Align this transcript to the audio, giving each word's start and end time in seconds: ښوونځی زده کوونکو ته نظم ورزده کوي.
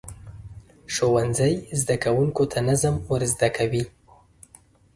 ښوونځی 0.93 1.53
زده 1.81 1.95
کوونکو 2.03 2.43
ته 2.51 2.59
نظم 2.69 2.95
ورزده 3.11 3.49
کوي. 3.57 3.83